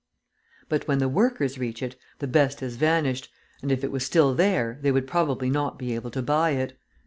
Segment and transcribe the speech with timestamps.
[0.67, 3.29] But when the workers reach it, the best has vanished,
[3.61, 6.75] and, if it was still there, they would probably not be able to buy it.